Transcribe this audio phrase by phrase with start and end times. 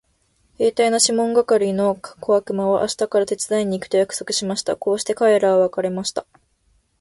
[0.57, 4.75] 兵隊のシモン係の小悪魔は明日から手伝いに行くと約束しました。
[4.75, 6.25] こうして彼等は別れました。